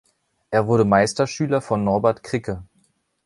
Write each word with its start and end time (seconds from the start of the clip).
Er 0.49 0.65
wurde 0.65 0.83
Meisterschüler 0.83 1.61
von 1.61 1.83
Norbert 1.83 2.23
Kricke. 2.23 2.63